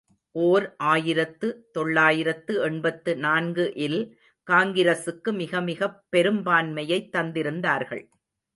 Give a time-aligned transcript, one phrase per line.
[0.35, 3.99] ஓர் ஆயிரத்து தொள்ளாயிரத்து எண்பத்து நான்கு இல்
[4.47, 8.03] காங்கிரசுக்கு மிகமிகப் பெரும்பான்மையைத் தந்திருந்தார்கள்.